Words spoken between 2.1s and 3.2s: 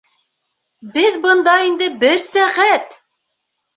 сәғәт!